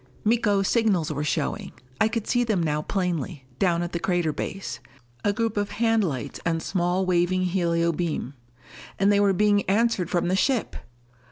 [0.25, 1.73] Miko's signals were showing!
[1.99, 4.79] I could see them now plainly, down at the crater base.
[5.23, 8.33] A group of hand lights and small waving helio beam.
[8.97, 10.75] And they were being answered from the ship!